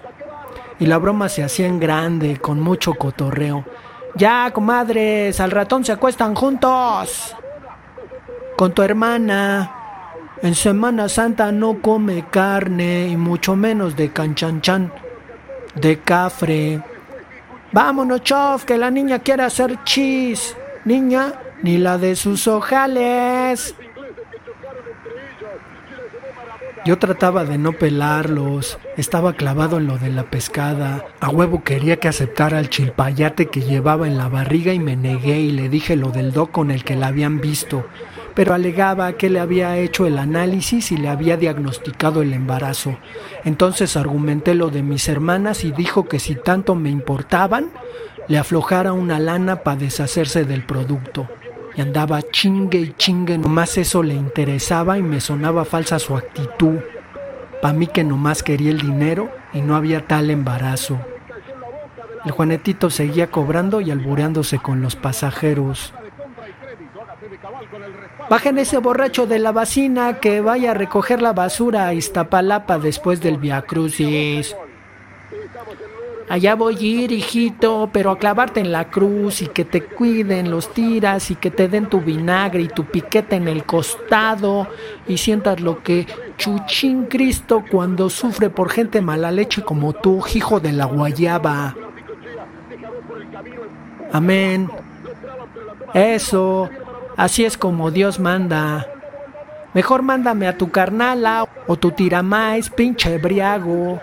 y 0.80 0.86
la 0.86 0.98
broma 0.98 1.30
se 1.30 1.44
hacía 1.44 1.68
en 1.68 1.80
grande, 1.80 2.38
con 2.38 2.60
mucho 2.60 2.94
cotorreo. 2.94 3.66
Ya, 4.16 4.50
comadres, 4.52 5.40
al 5.40 5.52
ratón 5.52 5.84
se 5.84 5.92
acuestan 5.92 6.34
juntos. 6.34 7.36
Con 8.58 8.74
tu 8.74 8.82
hermana. 8.82 9.79
En 10.42 10.56
Semana 10.56 11.10
Santa 11.10 11.52
no 11.52 11.82
come 11.82 12.26
carne 12.32 13.10
y 13.10 13.18
mucho 13.18 13.58
menos 13.58 13.98
de 13.98 14.14
canchanchan, 14.14 14.92
de 15.76 16.00
cafre. 16.00 16.82
Vámonos, 17.74 18.24
chof, 18.24 18.64
que 18.64 18.78
la 18.78 18.90
niña 18.90 19.20
quiere 19.20 19.44
hacer 19.44 19.84
chis. 19.84 20.56
Niña, 20.86 21.34
ni 21.62 21.78
la 21.78 21.98
de 21.98 22.16
sus 22.16 22.48
ojales. 22.48 23.76
Yo 26.86 26.98
trataba 26.98 27.44
de 27.44 27.58
no 27.58 27.74
pelarlos, 27.74 28.80
estaba 28.96 29.34
clavado 29.34 29.78
en 29.78 29.88
lo 29.88 29.98
de 29.98 30.10
la 30.10 30.24
pescada. 30.24 31.06
A 31.20 31.30
huevo 31.30 31.64
quería 31.64 31.98
que 31.98 32.08
aceptara 32.08 32.60
el 32.60 32.70
chilpayate 32.70 33.48
que 33.48 33.62
llevaba 33.62 34.08
en 34.08 34.18
la 34.18 34.30
barriga 34.30 34.72
y 34.72 34.80
me 34.80 34.96
negué 34.96 35.42
y 35.42 35.52
le 35.52 35.68
dije 35.68 35.98
lo 35.98 36.12
del 36.12 36.32
doc 36.32 36.52
con 36.52 36.72
el 36.72 36.86
que 36.86 36.96
la 36.96 37.08
habían 37.08 37.42
visto. 37.42 37.86
Pero 38.36 38.54
alegaba 38.54 39.14
que 39.14 39.30
le 39.30 39.40
había 39.40 39.78
hecho 39.78 40.06
el 40.06 40.18
análisis 40.18 40.92
y 40.92 40.98
le 40.98 41.10
había 41.10 41.38
diagnosticado 41.38 42.22
el 42.22 42.34
embarazo. 42.34 42.98
Entonces 43.44 43.98
argumenté 43.98 44.56
lo 44.56 44.70
de 44.70 44.84
mis 44.84 45.10
hermanas 45.10 45.64
y 45.64 45.72
dijo 45.72 46.08
que 46.08 46.20
si 46.20 46.36
tanto 46.36 46.76
me 46.76 46.90
importaban, 46.90 47.72
le 48.28 48.38
aflojara 48.38 48.94
una 48.94 49.20
lana 49.20 49.64
para 49.64 49.78
deshacerse 49.78 50.46
del 50.46 50.66
producto 50.66 51.28
y 51.76 51.82
andaba 51.82 52.22
chingue 52.22 52.80
y 52.80 52.94
chingue, 52.98 53.38
nomás 53.38 53.78
eso 53.78 54.04
le 54.04 54.14
interesaba 54.14 54.98
y 54.98 55.02
me 55.02 55.22
sonaba 55.22 55.66
falsa 55.66 56.00
su 56.00 56.16
actitud. 56.18 56.80
Pa' 57.62 57.74
mí 57.74 57.88
que 57.88 58.04
nomás 58.04 58.44
quería 58.44 58.72
el 58.72 58.80
dinero 58.80 59.30
y 59.54 59.62
no 59.62 59.76
había 59.76 60.08
tal 60.08 60.30
embarazo. 60.30 61.00
El 62.26 62.32
Juanetito 62.32 62.90
seguía 62.90 63.32
cobrando 63.32 63.82
y 63.82 63.92
albureándose 63.92 64.60
con 64.60 64.82
los 64.82 64.96
pasajeros. 64.96 65.94
Bajen 68.30 68.60
ese 68.60 68.78
borracho 68.78 69.28
de 69.28 69.40
la 69.40 69.52
vacina 69.52 70.20
que 70.20 70.42
vaya 70.42 70.72
a 70.72 70.74
recoger 70.74 71.22
la 71.22 71.34
basura 71.34 71.88
a 71.88 71.94
Iztapalapa 71.94 72.80
después 72.80 73.22
del 73.22 73.38
Via 73.38 73.62
Crucis. 73.64 74.56
Allá 76.30 76.54
voy 76.54 76.76
a 76.76 76.82
ir, 76.82 77.12
hijito, 77.12 77.90
pero 77.92 78.12
a 78.12 78.20
clavarte 78.20 78.60
en 78.60 78.72
la 78.72 78.92
cruz 78.92 79.42
y 79.42 79.48
que 79.48 79.66
te 79.66 79.82
cuiden 79.82 80.52
los 80.52 80.72
tiras 80.72 81.32
y 81.32 81.36
que 81.36 81.50
te 81.50 81.68
den 81.68 81.88
tu 81.88 82.02
vinagre 82.02 82.62
y 82.62 82.68
tu 82.68 82.86
piquete 82.86 83.36
en 83.36 83.48
el 83.48 83.64
costado 83.64 84.68
y 85.08 85.18
sientas 85.18 85.60
lo 85.60 85.82
que 85.82 86.06
Chuchín 86.38 87.06
Cristo 87.06 87.64
cuando 87.70 88.12
sufre 88.12 88.52
por 88.52 88.70
gente 88.70 89.02
mala 89.02 89.32
leche 89.32 89.64
como 89.64 89.94
tú, 89.94 90.24
hijo 90.32 90.60
de 90.60 90.72
la 90.72 90.86
guayaba. 90.86 91.76
Amén. 94.12 94.70
Eso, 95.96 96.70
así 97.20 97.46
es 97.46 97.58
como 97.58 97.92
Dios 97.92 98.20
manda. 98.20 98.88
Mejor 99.74 100.02
mándame 100.02 100.48
a 100.48 100.58
tu 100.58 100.72
carnala 100.72 101.48
o 101.68 101.76
tu 101.76 101.92
tiramais, 101.92 102.70
pinche 102.70 103.18
briago. 103.20 104.00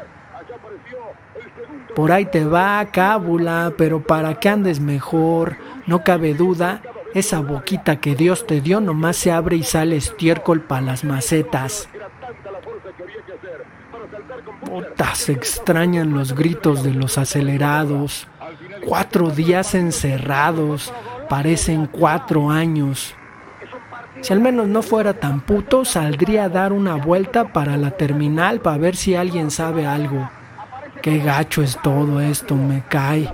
Por 1.97 2.13
ahí 2.13 2.27
te 2.27 2.45
va, 2.45 2.85
cábula, 2.93 3.73
pero 3.77 4.03
para 4.03 4.35
que 4.35 4.51
andes 4.51 4.81
mejor, 4.81 5.57
no 5.87 6.05
cabe 6.05 6.35
duda, 6.35 6.83
esa 7.15 7.41
boquita 7.41 7.97
que 7.97 8.15
Dios 8.15 8.47
te 8.47 8.61
dio 8.61 8.81
nomás 8.81 9.17
se 9.17 9.33
abre 9.33 9.57
y 9.57 9.63
sale 9.63 9.97
estiércol 9.97 10.61
para 10.61 10.83
las 10.83 11.03
macetas. 11.03 11.89
Puta, 14.65 15.15
se 15.15 15.33
extrañan 15.33 16.13
los 16.13 16.35
gritos 16.35 16.83
de 16.83 16.93
los 16.93 17.17
acelerados. 17.17 18.29
Cuatro 18.85 19.31
días 19.31 19.75
encerrados, 19.75 20.93
parecen 21.29 21.87
cuatro 21.87 22.51
años. 22.51 23.15
Si 24.23 24.33
al 24.33 24.41
menos 24.41 24.67
no 24.67 24.83
fuera 24.83 25.15
tan 25.15 25.41
puto, 25.41 25.85
saldría 25.85 26.45
a 26.45 26.49
dar 26.49 26.73
una 26.73 26.95
vuelta 26.97 27.53
para 27.53 27.77
la 27.77 27.91
terminal 27.93 28.61
para 28.61 28.79
ver 28.79 28.97
si 28.97 29.15
alguien 29.15 29.51
sabe 29.51 29.87
algo. 29.87 30.29
Qué 31.03 31.19
gacho 31.19 31.63
es 31.63 31.79
todo 31.83 32.21
esto, 32.21 32.57
me 32.57 32.83
cae. 32.89 33.33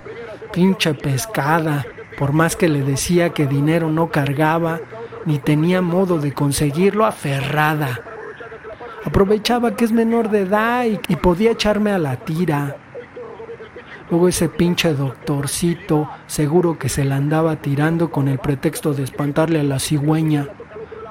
Pinche 0.53 0.95
pescada. 0.95 1.87
Por 2.19 2.33
más 2.33 2.57
que 2.57 2.69
le 2.69 2.83
decía 2.83 3.31
que 3.31 3.47
dinero 3.47 3.91
no 3.91 4.11
cargaba, 4.11 4.81
ni 5.25 5.39
tenía 5.39 5.81
modo 5.81 6.19
de 6.19 6.33
conseguirlo, 6.33 7.07
aferrada. 7.07 8.01
Aprovechaba 9.05 9.75
que 9.75 9.85
es 9.85 9.93
menor 9.93 10.31
de 10.31 10.43
edad 10.43 10.85
y, 10.85 11.01
y 11.09 11.17
podía 11.17 11.53
echarme 11.53 11.93
a 11.93 11.99
la 11.99 12.17
tira. 12.17 12.77
Luego 14.12 14.28
ese 14.28 14.50
pinche 14.50 14.92
doctorcito, 14.92 16.07
seguro 16.26 16.78
que 16.78 16.90
se 16.90 17.02
la 17.02 17.16
andaba 17.16 17.57
tirando 17.57 18.11
con 18.11 18.28
el 18.28 18.38
pretexto 18.38 18.92
de 18.92 19.04
espantarle 19.04 19.61
a 19.61 19.62
la 19.62 19.78
cigüeña. 19.78 20.49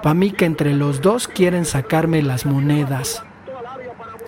Pa' 0.04 0.14
mí 0.14 0.30
que 0.30 0.46
entre 0.46 0.76
los 0.76 1.02
dos 1.02 1.28
quieren 1.28 1.66
sacarme 1.66 2.22
las 2.22 2.46
monedas. 2.46 3.24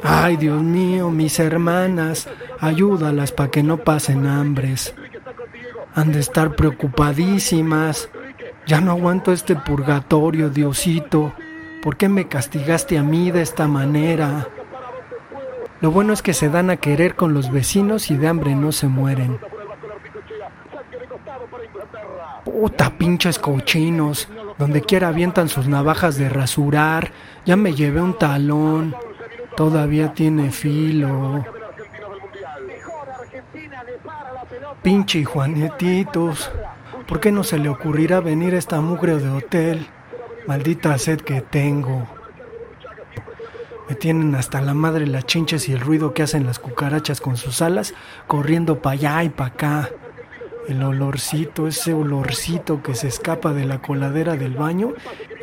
Ay, 0.01 0.37
Dios 0.37 0.63
mío, 0.63 1.11
mis 1.11 1.37
hermanas, 1.37 2.27
ayúdalas 2.59 3.31
para 3.31 3.51
que 3.51 3.61
no 3.61 3.77
pasen 3.77 4.25
hambres. 4.25 4.95
Han 5.93 6.11
de 6.11 6.21
estar 6.21 6.55
preocupadísimas. 6.55 8.09
Ya 8.65 8.81
no 8.81 8.93
aguanto 8.93 9.31
este 9.31 9.55
purgatorio, 9.55 10.49
Diosito. 10.49 11.31
¿Por 11.83 11.95
qué 11.95 12.09
me 12.09 12.27
castigaste 12.27 12.97
a 12.97 13.03
mí 13.03 13.29
de 13.29 13.43
esta 13.43 13.67
manera? 13.67 14.47
Lo 15.83 15.91
bueno 15.91 16.13
es 16.13 16.21
que 16.21 16.33
se 16.33 16.47
dan 16.47 16.69
a 16.69 16.77
querer 16.77 17.13
con 17.13 17.33
los 17.33 17.51
vecinos 17.51 18.09
y 18.09 18.15
de 18.15 18.29
hambre 18.29 18.55
no 18.55 18.71
se 18.71 18.87
mueren. 18.87 19.37
Puta 22.45 22.91
pinches 22.91 23.37
cochinos. 23.37 24.29
Donde 24.57 24.79
quiera 24.79 25.09
avientan 25.09 25.49
sus 25.49 25.67
navajas 25.67 26.15
de 26.15 26.29
rasurar. 26.29 27.11
Ya 27.45 27.57
me 27.57 27.73
llevé 27.73 28.01
un 28.01 28.17
talón. 28.17 28.95
Todavía 29.57 30.13
tiene 30.13 30.51
filo. 30.51 31.43
Pinche 34.81 35.25
Juanetitos, 35.25 36.49
¿por 37.09 37.19
qué 37.19 37.29
no 37.33 37.43
se 37.43 37.57
le 37.57 37.67
ocurrirá 37.67 38.21
venir 38.21 38.55
a 38.55 38.57
esta 38.57 38.79
mugre 38.79 39.17
de 39.17 39.29
hotel? 39.29 39.85
Maldita 40.47 40.97
sed 40.97 41.19
que 41.19 41.41
tengo. 41.41 42.07
Me 43.89 43.95
tienen 43.95 44.33
hasta 44.35 44.61
la 44.61 44.73
madre 44.73 45.07
las 45.07 45.25
chinches 45.25 45.67
y 45.67 45.73
el 45.73 45.81
ruido 45.81 46.13
que 46.13 46.23
hacen 46.23 46.45
las 46.45 46.59
cucarachas 46.59 47.19
con 47.19 47.35
sus 47.35 47.61
alas 47.61 47.93
corriendo 48.27 48.81
para 48.81 48.93
allá 48.93 49.23
y 49.23 49.29
para 49.29 49.49
acá. 49.49 49.89
El 50.67 50.81
olorcito, 50.81 51.67
ese 51.67 51.93
olorcito 51.93 52.81
que 52.81 52.95
se 52.95 53.09
escapa 53.09 53.51
de 53.51 53.65
la 53.65 53.81
coladera 53.81 54.37
del 54.37 54.55
baño 54.55 54.93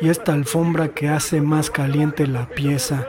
y 0.01 0.09
esta 0.09 0.33
alfombra 0.33 0.89
que 0.89 1.09
hace 1.09 1.41
más 1.41 1.69
caliente 1.69 2.25
la 2.25 2.47
pieza. 2.47 3.05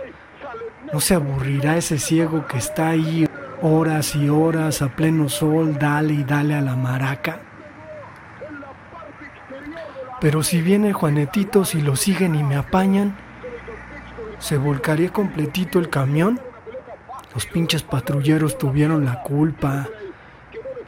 ¿No 0.93 1.01
se 1.01 1.15
aburrirá 1.15 1.79
ese 1.79 1.99
ciego 1.99 2.47
que 2.47 2.59
está 2.59 2.91
ahí 2.91 3.27
horas 3.63 4.15
y 4.15 4.29
horas 4.29 4.83
a 4.83 4.95
pleno 4.95 5.31
sol, 5.31 5.79
dale 5.79 6.13
y 6.13 6.25
dale 6.25 6.55
a 6.55 6.61
la 6.61 6.77
maraca? 6.77 7.41
Pero 10.21 10.43
si 10.43 10.61
viene 10.61 10.93
Juanetito, 10.93 11.65
si 11.65 11.81
lo 11.81 11.97
siguen 11.97 12.35
y 12.35 12.45
me 12.45 12.57
apañan, 12.57 13.17
¿se 14.43 14.59
volcaría 14.59 15.13
completito 15.13 15.79
el 15.79 15.89
camión? 15.89 16.41
Los 17.33 17.47
pinches 17.47 17.83
patrulleros 17.83 18.59
tuvieron 18.59 19.05
la 19.05 19.23
culpa. 19.23 19.89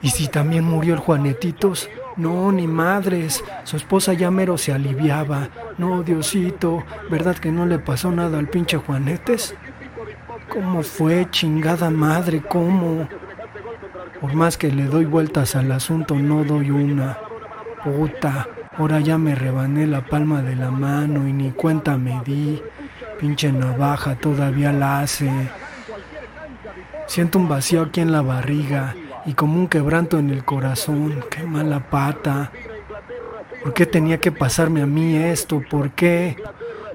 Y 0.03 0.11
si 0.11 0.29
también 0.29 0.65
murió 0.65 0.95
el 0.95 1.01
Juanetitos, 1.01 1.89
No, 2.17 2.53
ni 2.53 2.69
madres. 2.69 3.43
Su 3.65 3.77
esposa 3.77 4.13
ya 4.13 4.31
mero 4.31 4.57
se 4.57 4.73
aliviaba. 4.73 5.49
No, 5.79 6.05
Diosito, 6.05 6.85
¿verdad 7.11 7.37
que 7.37 7.51
no 7.51 7.67
le 7.67 7.81
pasó 7.81 8.13
nada 8.13 8.39
al 8.39 8.49
pinche 8.49 8.77
Juanetes? 8.77 9.57
¿Cómo 10.49 10.83
fue, 10.85 11.27
chingada 11.31 11.91
madre? 11.91 12.41
¿Cómo? 12.41 13.09
Por 14.21 14.35
más 14.35 14.57
que 14.57 14.71
le 14.71 14.85
doy 14.85 15.07
vueltas 15.07 15.57
al 15.57 15.73
asunto, 15.73 16.15
no 16.15 16.45
doy 16.45 16.71
una. 16.71 17.19
Puta, 17.83 18.49
ahora 18.79 19.01
ya 19.01 19.19
me 19.19 19.35
rebané 19.35 19.87
la 19.89 20.03
palma 20.03 20.41
de 20.43 20.55
la 20.55 20.71
mano 20.71 21.27
y 21.27 21.33
ni 21.33 21.51
cuenta 21.51 21.99
me 21.99 22.23
di. 22.25 22.63
Pinche 23.25 23.51
navaja 23.51 24.17
todavía 24.17 24.71
la 24.71 25.01
hace. 25.01 25.31
Siento 27.07 27.39
un 27.39 27.49
vacío 27.49 27.81
aquí 27.81 28.03
en 28.03 28.13
la 28.13 28.21
barriga 28.21 28.95
y 29.25 29.33
como 29.33 29.59
un 29.59 29.67
quebranto 29.67 30.19
en 30.19 30.29
el 30.29 30.45
corazón. 30.45 31.25
Qué 31.31 31.43
mala 31.43 31.89
pata. 31.89 32.53
¿Por 33.63 33.73
qué 33.73 33.87
tenía 33.87 34.19
que 34.19 34.31
pasarme 34.31 34.83
a 34.83 34.87
mí 34.87 35.17
esto? 35.17 35.63
¿Por 35.71 35.93
qué? 35.93 36.37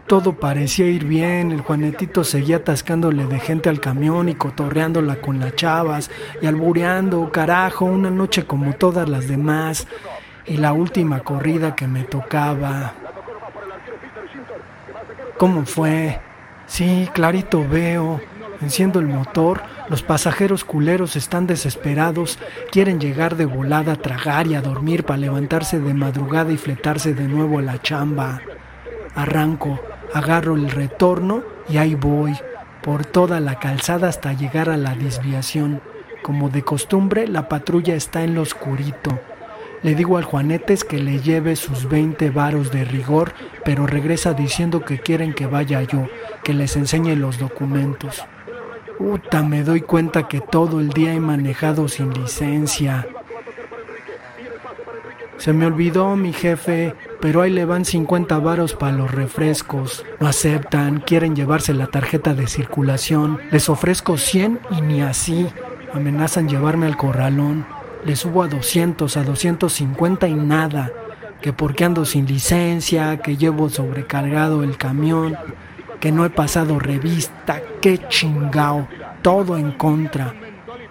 Todo 0.06 0.34
parecía 0.34 0.86
ir 0.86 1.06
bien, 1.06 1.52
el 1.52 1.62
Juanetito 1.62 2.24
seguía 2.24 2.58
atascándole 2.58 3.26
de 3.26 3.40
gente 3.40 3.70
al 3.70 3.80
camión 3.80 4.30
y 4.30 4.36
cotorreándola 4.36 5.16
con 5.22 5.40
las 5.40 5.56
chavas 5.56 6.12
y 6.44 6.46
albureando, 6.46 7.32
carajo, 7.32 7.86
una 7.86 8.12
noche 8.12 8.46
como 8.46 8.74
todas 8.74 9.10
las 9.10 9.28
demás 9.28 9.88
y 10.46 10.58
la 10.58 10.74
última 10.74 11.22
corrida 11.22 11.76
que 11.76 11.88
me 11.88 12.04
tocaba. 12.04 12.94
¿Cómo 15.40 15.66
fue? 15.66 16.20
Sí, 16.68 17.10
clarito 17.14 17.66
veo. 17.66 18.20
Enciendo 18.60 19.00
el 19.00 19.08
motor, 19.08 19.62
los 19.88 20.04
pasajeros 20.04 20.66
culeros 20.66 21.16
están 21.16 21.48
desesperados, 21.48 22.38
quieren 22.74 23.00
llegar 23.00 23.38
de 23.38 23.46
volada 23.46 23.94
a 23.94 23.96
tragar 23.96 24.48
y 24.48 24.56
a 24.56 24.62
dormir 24.62 25.06
para 25.06 25.22
levantarse 25.22 25.80
de 25.80 25.94
madrugada 25.94 26.52
y 26.52 26.58
fletarse 26.58 27.14
de 27.14 27.30
nuevo 27.30 27.60
a 27.60 27.62
la 27.62 27.82
chamba. 27.82 28.42
Arranco, 29.16 29.80
agarro 30.14 30.58
el 30.58 30.70
retorno 30.70 31.42
y 31.70 31.78
ahí 31.78 31.96
voy, 31.96 32.36
por 32.84 33.06
toda 33.06 33.40
la 33.40 33.60
calzada 33.60 34.10
hasta 34.10 34.34
llegar 34.34 34.70
a 34.70 34.76
la 34.76 34.94
desviación. 34.94 35.80
Como 36.22 36.50
de 36.50 36.64
costumbre, 36.64 37.30
la 37.30 37.48
patrulla 37.48 37.96
está 37.96 38.26
en 38.26 38.36
lo 38.36 38.42
oscurito. 38.42 39.18
Le 39.82 39.96
digo 39.96 40.18
al 40.18 40.26
Juanetes 40.26 40.84
que 40.84 41.00
le 41.00 41.20
lleve 41.20 41.56
sus 41.56 41.88
20 41.88 42.32
varos 42.32 42.72
de 42.72 42.84
rigor, 42.84 43.34
pero 43.64 43.88
regresa 43.88 44.34
diciendo 44.34 44.82
que 44.84 45.00
quieren 45.00 45.34
que 45.34 45.48
vaya 45.48 45.82
yo, 45.84 46.08
que 46.44 46.54
les 46.54 46.76
enseñe 46.76 47.16
los 47.16 47.40
documentos. 47.40 48.26
Puta, 48.98 49.42
me 49.44 49.64
doy 49.64 49.80
cuenta 49.82 50.28
que 50.28 50.42
todo 50.42 50.82
el 50.82 50.90
día 50.90 51.14
he 51.14 51.20
manejado 51.22 51.88
sin 51.88 52.14
licencia. 52.14 53.08
Se 55.38 55.54
me 55.54 55.66
olvidó 55.66 56.18
mi 56.18 56.34
jefe, 56.34 56.94
pero 57.22 57.42
ahí 57.42 57.50
le 57.50 57.64
van 57.64 57.86
50 57.86 58.38
varos 58.40 58.74
para 58.74 58.98
los 58.98 59.10
refrescos. 59.10 60.06
No 60.20 60.28
aceptan, 60.28 61.00
quieren 61.00 61.34
llevarse 61.34 61.74
la 61.74 61.88
tarjeta 61.88 62.34
de 62.34 62.48
circulación. 62.48 63.40
Les 63.50 63.70
ofrezco 63.70 64.18
100 64.18 64.60
y 64.72 64.82
ni 64.82 65.02
así. 65.02 65.48
Amenazan 65.94 66.50
llevarme 66.50 66.88
al 66.88 66.98
corralón. 66.98 67.66
Les 68.06 68.20
subo 68.20 68.44
a 68.44 68.48
200, 68.48 69.18
a 69.18 69.24
250 69.24 70.28
y 70.28 70.34
nada. 70.34 70.92
Que 71.42 71.54
porque 71.54 71.86
ando 71.86 72.06
sin 72.06 72.26
licencia, 72.26 73.18
que 73.18 73.38
llevo 73.38 73.70
sobrecargado 73.70 74.64
el 74.64 74.78
camión 74.78 75.38
que 76.00 76.12
no 76.12 76.26
he 76.26 76.30
pasado 76.30 76.80
revista, 76.80 77.62
qué 77.82 78.00
chingao, 78.08 78.88
todo 79.22 79.58
en 79.58 79.72
contra. 79.72 80.34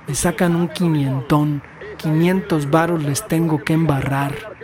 Me 0.06 0.14
sacan 0.14 0.54
un 0.54 0.68
quinientón, 0.68 1.62
500 1.96 2.70
varos 2.70 3.02
les 3.02 3.26
tengo 3.26 3.62
que 3.64 3.72
embarrar. 3.72 4.57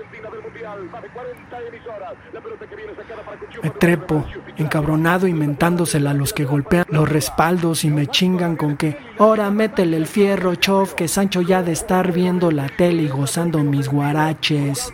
Me 3.62 3.70
trepo, 3.70 4.24
encabronado, 4.56 5.26
inventándosela 5.26 6.10
a 6.10 6.14
los 6.14 6.32
que 6.32 6.44
golpean 6.44 6.84
los 6.88 7.08
respaldos 7.08 7.84
y 7.84 7.90
me 7.90 8.06
chingan 8.06 8.56
con 8.56 8.76
que, 8.76 8.98
ahora 9.18 9.50
métele 9.50 9.96
el 9.96 10.06
fierro, 10.06 10.54
chof, 10.54 10.94
que 10.94 11.08
Sancho 11.08 11.40
ya 11.40 11.62
de 11.62 11.72
estar 11.72 12.12
viendo 12.12 12.50
la 12.50 12.68
tele 12.68 13.04
y 13.04 13.08
gozando 13.08 13.58
mis 13.60 13.88
guaraches. 13.88 14.92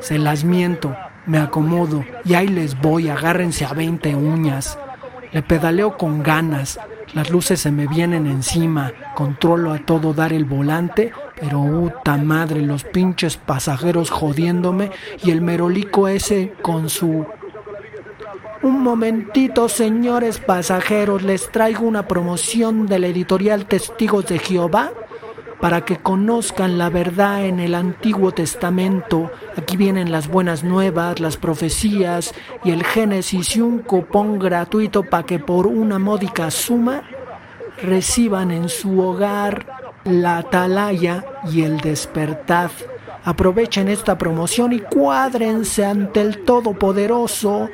Se 0.00 0.18
las 0.18 0.44
miento, 0.44 0.96
me 1.26 1.38
acomodo 1.38 2.04
y 2.24 2.34
ahí 2.34 2.48
les 2.48 2.80
voy, 2.80 3.08
agárrense 3.08 3.64
a 3.64 3.72
20 3.72 4.14
uñas. 4.14 4.78
Le 5.32 5.42
pedaleo 5.42 5.96
con 5.96 6.22
ganas, 6.22 6.78
las 7.14 7.30
luces 7.30 7.60
se 7.60 7.70
me 7.70 7.86
vienen 7.86 8.26
encima, 8.26 8.92
controlo 9.14 9.72
a 9.72 9.78
todo 9.78 10.12
dar 10.12 10.32
el 10.32 10.44
volante, 10.44 11.12
pero 11.42 11.60
puta 11.64 12.16
madre, 12.18 12.62
los 12.62 12.84
pinches 12.84 13.36
pasajeros 13.36 14.10
jodiéndome 14.10 14.92
y 15.24 15.32
el 15.32 15.40
merolico 15.40 16.06
ese 16.06 16.52
con 16.62 16.88
su... 16.88 17.26
Un 18.62 18.80
momentito, 18.80 19.68
señores 19.68 20.38
pasajeros, 20.38 21.24
les 21.24 21.50
traigo 21.50 21.84
una 21.84 22.06
promoción 22.06 22.86
de 22.86 23.00
la 23.00 23.08
editorial 23.08 23.66
Testigos 23.66 24.26
de 24.26 24.38
Jehová 24.38 24.92
para 25.60 25.84
que 25.84 25.96
conozcan 25.96 26.78
la 26.78 26.90
verdad 26.90 27.44
en 27.44 27.58
el 27.58 27.74
Antiguo 27.74 28.30
Testamento. 28.30 29.32
Aquí 29.56 29.76
vienen 29.76 30.12
las 30.12 30.28
buenas 30.28 30.62
nuevas, 30.62 31.18
las 31.18 31.38
profecías 31.38 32.34
y 32.62 32.70
el 32.70 32.84
Génesis 32.84 33.56
y 33.56 33.60
un 33.62 33.80
cupón 33.80 34.38
gratuito 34.38 35.02
para 35.02 35.26
que 35.26 35.40
por 35.40 35.66
una 35.66 35.98
módica 35.98 36.52
suma 36.52 37.02
reciban 37.82 38.52
en 38.52 38.68
su 38.68 39.00
hogar 39.00 39.81
la 40.04 40.38
atalaya 40.38 41.24
y 41.50 41.62
el 41.62 41.80
despertar. 41.80 42.70
Aprovechen 43.24 43.88
esta 43.88 44.18
promoción 44.18 44.72
y 44.72 44.80
cuádrense 44.80 45.84
ante 45.84 46.20
el 46.20 46.44
Todopoderoso. 46.44 47.68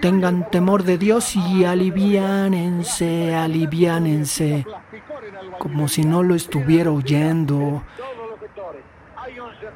Tengan 0.00 0.50
temor 0.50 0.82
de 0.82 0.98
Dios 0.98 1.36
y 1.36 1.64
aliviánense, 1.64 3.34
aliviánense 3.34 4.64
como 5.58 5.88
si 5.88 6.04
no 6.04 6.22
lo 6.22 6.34
estuviera 6.34 6.90
oyendo. 6.90 7.82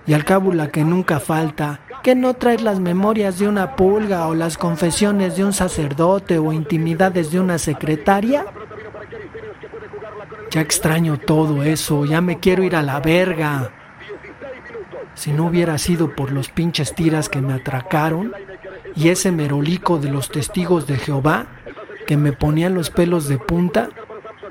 Y 0.06 0.14
al 0.14 0.24
cabo 0.24 0.52
que 0.70 0.84
nunca 0.84 1.20
falta, 1.20 1.80
que 2.02 2.14
no 2.14 2.34
traes 2.34 2.62
las 2.62 2.80
memorias 2.80 3.38
de 3.38 3.48
una 3.48 3.76
pulga 3.76 4.26
o 4.26 4.34
las 4.34 4.56
confesiones 4.56 5.36
de 5.36 5.44
un 5.44 5.52
sacerdote 5.52 6.38
o 6.38 6.52
intimidades 6.52 7.30
de 7.30 7.40
una 7.40 7.58
secretaria. 7.58 8.46
Ya 10.50 10.60
extraño 10.60 11.18
todo 11.18 11.62
eso, 11.62 12.04
ya 12.04 12.20
me 12.20 12.38
quiero 12.38 12.62
ir 12.62 12.74
a 12.74 12.82
la 12.82 13.00
verga. 13.00 13.70
Si 15.14 15.32
no 15.32 15.46
hubiera 15.46 15.76
sido 15.78 16.14
por 16.14 16.32
los 16.32 16.48
pinches 16.48 16.94
tiras 16.94 17.28
que 17.28 17.40
me 17.40 17.52
atracaron 17.52 18.32
y 18.94 19.08
ese 19.08 19.32
merolico 19.32 19.98
de 19.98 20.10
los 20.10 20.30
testigos 20.30 20.86
de 20.86 20.96
Jehová 20.96 21.46
que 22.06 22.16
me 22.16 22.32
ponían 22.32 22.74
los 22.74 22.90
pelos 22.90 23.28
de 23.28 23.38
punta, 23.38 23.90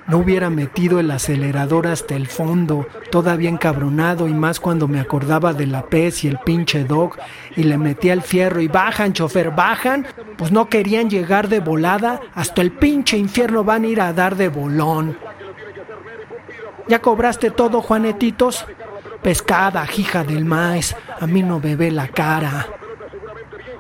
no 0.08 0.20
hubiera 0.20 0.50
metido 0.50 1.00
el 1.00 1.12
acelerador 1.12 1.88
hasta 1.88 2.16
el 2.16 2.28
fondo, 2.28 2.88
todavía 3.12 3.50
encabronado 3.50 4.28
y 4.28 4.34
más 4.34 4.60
cuando 4.60 4.88
me 4.88 5.00
acordaba 5.00 5.54
de 5.54 5.68
la 5.68 5.88
pez 5.88 6.24
y 6.24 6.28
el 6.28 6.38
pinche 6.40 6.86
dog 6.86 7.18
y 7.56 7.64
le 7.64 7.78
metía 7.78 8.14
el 8.14 8.22
fierro 8.22 8.62
y 8.62 8.68
bajan, 8.68 9.14
chofer, 9.14 9.52
bajan, 9.52 10.06
pues 10.38 10.52
no 10.52 10.70
querían 10.70 11.10
llegar 11.10 11.50
de 11.50 11.60
volada, 11.60 12.22
hasta 12.36 12.62
el 12.62 12.72
pinche 12.72 13.18
infierno 13.18 13.64
van 13.64 13.84
a 13.84 13.88
ir 13.88 14.00
a 14.00 14.14
dar 14.14 14.38
de 14.38 14.48
bolón. 14.48 15.18
¿Ya 16.88 17.00
cobraste 17.02 17.52
todo, 17.52 17.82
Juanetitos? 17.82 18.66
Pescada, 19.22 19.86
hija 19.98 20.24
del 20.24 20.46
maíz, 20.46 20.96
a 21.20 21.28
mí 21.28 21.44
no 21.44 21.60
bebe 21.60 21.92
la 21.92 22.08
cara. 22.08 22.68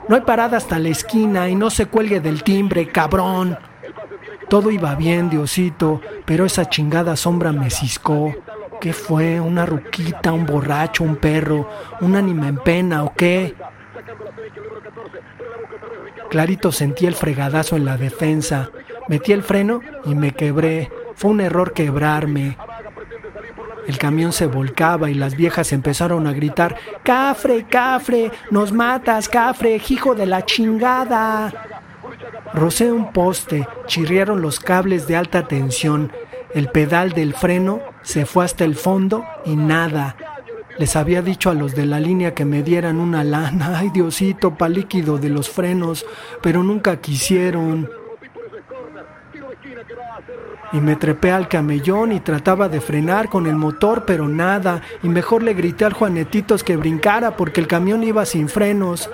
No 0.07 0.15
hay 0.15 0.21
parada 0.21 0.57
hasta 0.57 0.79
la 0.79 0.89
esquina 0.89 1.49
y 1.49 1.55
no 1.55 1.69
se 1.69 1.85
cuelgue 1.85 2.19
del 2.19 2.43
timbre, 2.43 2.87
cabrón. 2.87 3.57
Todo 4.49 4.71
iba 4.71 4.95
bien, 4.95 5.29
Diosito, 5.29 6.01
pero 6.25 6.45
esa 6.45 6.69
chingada 6.69 7.15
sombra 7.15 7.51
me 7.51 7.69
ciscó. 7.69 8.33
¿Qué 8.79 8.93
fue? 8.93 9.39
¿Una 9.39 9.65
ruquita, 9.65 10.31
un 10.31 10.45
borracho, 10.45 11.03
un 11.03 11.15
perro, 11.17 11.69
un 12.01 12.15
ánima 12.15 12.47
en 12.47 12.57
pena 12.57 13.03
o 13.03 13.13
qué? 13.13 13.55
Clarito 16.29 16.71
sentí 16.71 17.05
el 17.05 17.15
fregadazo 17.15 17.75
en 17.75 17.85
la 17.85 17.97
defensa. 17.97 18.69
Metí 19.07 19.31
el 19.31 19.43
freno 19.43 19.81
y 20.05 20.15
me 20.15 20.33
quebré. 20.33 20.91
Fue 21.15 21.31
un 21.31 21.41
error 21.41 21.73
quebrarme. 21.73 22.57
El 23.87 23.97
camión 23.97 24.33
se 24.33 24.47
volcaba 24.47 25.09
y 25.09 25.13
las 25.13 25.35
viejas 25.35 25.71
empezaron 25.71 26.27
a 26.27 26.33
gritar, 26.33 26.75
Cafre, 27.03 27.65
Cafre, 27.67 28.31
nos 28.51 28.73
matas, 28.73 29.29
Cafre, 29.29 29.81
hijo 29.89 30.13
de 30.13 30.25
la 30.25 30.45
chingada. 30.45 31.53
Rocé 32.53 32.91
un 32.91 33.11
poste, 33.13 33.67
chirriaron 33.85 34.41
los 34.41 34.59
cables 34.59 35.07
de 35.07 35.15
alta 35.15 35.47
tensión, 35.47 36.11
el 36.53 36.69
pedal 36.69 37.11
del 37.11 37.33
freno 37.33 37.81
se 38.01 38.25
fue 38.25 38.45
hasta 38.45 38.65
el 38.65 38.75
fondo 38.75 39.25
y 39.45 39.55
nada. 39.55 40.15
Les 40.77 40.95
había 40.95 41.21
dicho 41.21 41.49
a 41.49 41.53
los 41.53 41.73
de 41.73 41.85
la 41.85 41.99
línea 41.99 42.33
que 42.33 42.45
me 42.45 42.63
dieran 42.63 42.99
una 42.99 43.23
lana, 43.23 43.77
ay 43.79 43.89
Diosito, 43.89 44.55
pa 44.55 44.69
líquido 44.69 45.17
de 45.17 45.29
los 45.29 45.49
frenos, 45.49 46.05
pero 46.41 46.63
nunca 46.63 46.97
quisieron. 46.97 47.89
Y 50.73 50.81
me 50.81 50.95
trepé 50.95 51.31
al 51.31 51.47
camellón 51.47 52.11
y 52.11 52.19
trataba 52.19 52.69
de 52.69 52.81
frenar 52.81 53.29
con 53.29 53.47
el 53.47 53.55
motor, 53.55 54.03
pero 54.05 54.27
nada, 54.27 54.81
y 55.01 55.09
mejor 55.09 55.43
le 55.43 55.53
grité 55.53 55.85
al 55.85 55.93
Juanetitos 55.93 56.63
que 56.63 56.77
brincara 56.77 57.35
porque 57.35 57.61
el 57.61 57.67
camión 57.67 58.03
iba 58.03 58.25
sin 58.25 58.49
frenos. 58.49 59.09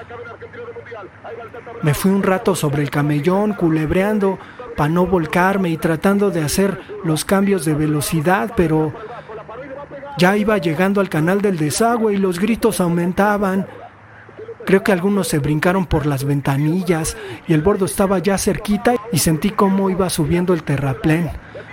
Me 1.84 1.94
fui 1.94 2.12
un 2.12 2.24
rato 2.24 2.56
sobre 2.56 2.82
el 2.82 2.90
camellón, 2.90 3.54
culebreando 3.54 4.40
para 4.76 4.90
no 4.90 5.06
volcarme 5.06 5.70
y 5.70 5.78
tratando 5.78 6.32
de 6.32 6.42
hacer 6.42 6.80
los 7.04 7.26
cambios 7.26 7.66
de 7.66 7.76
velocidad, 7.76 8.54
pero 8.56 8.94
ya 10.18 10.38
iba 10.38 10.58
llegando 10.58 11.02
al 11.02 11.10
canal 11.10 11.42
del 11.42 11.58
desagüe 11.58 12.14
y 12.14 12.18
los 12.18 12.40
gritos 12.40 12.80
aumentaban. 12.80 13.68
Creo 14.66 14.84
que 14.84 14.92
algunos 14.92 15.28
se 15.28 15.40
brincaron 15.40 15.86
por 15.86 16.06
las 16.06 16.24
ventanillas 16.24 17.18
y 17.48 17.54
el 17.54 17.62
bordo 17.62 17.86
estaba 17.86 18.20
ya 18.20 18.38
cerquita 18.38 18.96
y 19.12 19.18
sentí 19.20 19.50
cómo 19.50 19.90
iba 19.90 20.10
subiendo 20.10 20.54
el 20.54 20.64
terraplén. 20.64 21.32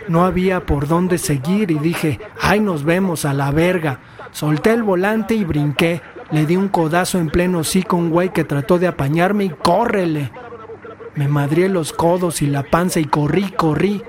No 0.08 0.24
había 0.24 0.66
por 0.66 0.88
dónde 0.88 1.18
seguir 1.18 1.70
y 1.70 1.78
dije, 1.78 2.18
ay, 2.40 2.60
nos 2.60 2.84
vemos 2.84 3.24
a 3.24 3.32
la 3.32 3.50
verga. 3.52 4.00
Solté 4.32 4.72
el 4.72 4.82
volante 4.82 5.34
y 5.34 5.44
brinqué. 5.44 6.02
Le 6.32 6.46
di 6.46 6.56
un 6.56 6.68
codazo 6.68 7.18
en 7.18 7.28
pleno 7.28 7.64
sí 7.64 7.82
con 7.82 8.00
un 8.00 8.10
güey 8.10 8.32
que 8.32 8.44
trató 8.44 8.78
de 8.78 8.88
apañarme 8.88 9.44
y 9.44 9.50
córrele. 9.50 10.32
Me 11.14 11.28
madrié 11.28 11.68
los 11.68 11.92
codos 11.92 12.42
y 12.42 12.46
la 12.46 12.62
panza 12.62 13.00
y 13.00 13.04
corrí, 13.04 13.50
corrí 13.52 14.02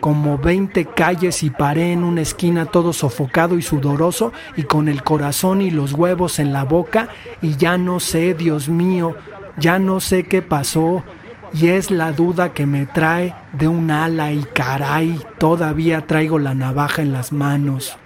como 0.00 0.38
20 0.38 0.86
calles 0.86 1.42
y 1.42 1.50
paré 1.50 1.92
en 1.92 2.04
una 2.04 2.20
esquina 2.22 2.66
todo 2.66 2.92
sofocado 2.92 3.56
y 3.58 3.62
sudoroso 3.62 4.32
y 4.56 4.64
con 4.64 4.88
el 4.88 5.02
corazón 5.02 5.62
y 5.62 5.70
los 5.70 5.92
huevos 5.92 6.38
en 6.38 6.52
la 6.52 6.64
boca 6.64 7.08
y 7.42 7.56
ya 7.56 7.78
no 7.78 8.00
sé, 8.00 8.34
Dios 8.34 8.68
mío, 8.68 9.16
ya 9.58 9.78
no 9.78 10.00
sé 10.00 10.24
qué 10.24 10.42
pasó 10.42 11.02
y 11.52 11.68
es 11.68 11.90
la 11.90 12.12
duda 12.12 12.52
que 12.52 12.66
me 12.66 12.86
trae 12.86 13.34
de 13.52 13.68
un 13.68 13.90
ala 13.90 14.32
y 14.32 14.44
caray, 14.44 15.20
todavía 15.38 16.06
traigo 16.06 16.38
la 16.38 16.54
navaja 16.54 17.02
en 17.02 17.12
las 17.12 17.32
manos. 17.32 17.96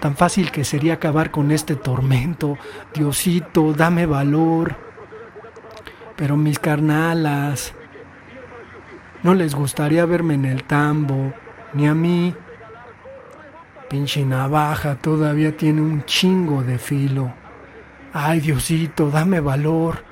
Tan 0.00 0.16
fácil 0.16 0.50
que 0.50 0.64
sería 0.64 0.94
acabar 0.94 1.30
con 1.30 1.50
este 1.50 1.76
tormento. 1.76 2.58
Diosito, 2.94 3.72
dame 3.72 4.04
valor. 4.04 4.76
Pero 6.14 6.36
mis 6.36 6.58
carnalas, 6.58 7.74
no 9.24 9.34
les 9.34 9.54
gustaría 9.54 10.04
verme 10.04 10.34
en 10.34 10.44
el 10.44 10.64
tambo, 10.64 11.32
ni 11.72 11.88
a 11.88 11.94
mí. 11.94 12.34
Pinche 13.88 14.24
navaja 14.24 14.96
todavía 14.96 15.56
tiene 15.56 15.80
un 15.80 16.04
chingo 16.04 16.62
de 16.62 16.78
filo. 16.78 17.32
Ay, 18.12 18.40
Diosito, 18.40 19.10
dame 19.10 19.40
valor. 19.40 20.04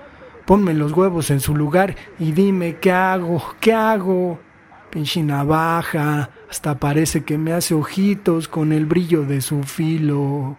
Ponme 0.46 0.72
los 0.72 0.92
huevos 0.92 1.30
en 1.30 1.40
su 1.40 1.54
lugar 1.54 1.94
y 2.18 2.32
dime 2.32 2.76
qué 2.76 2.90
hago, 2.90 3.42
qué 3.60 3.74
hago. 3.74 4.40
Pinche 4.90 5.22
navaja, 5.22 6.30
hasta 6.50 6.78
parece 6.78 7.22
que 7.22 7.36
me 7.36 7.52
hace 7.52 7.74
ojitos 7.74 8.48
con 8.48 8.72
el 8.72 8.86
brillo 8.86 9.24
de 9.24 9.42
su 9.42 9.62
filo. 9.62 10.56